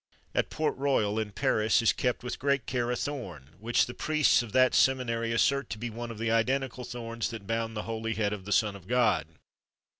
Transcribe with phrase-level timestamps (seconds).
[0.33, 4.41] At Port Royal, in Paris, is kept with great care a thorn, which the priests
[4.41, 8.15] of that seminary assert to be one of the identical thorns that bound the holy
[8.15, 9.27] head of the Son of God.